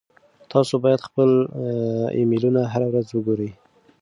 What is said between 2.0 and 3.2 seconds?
ایمیلونه هره ورځ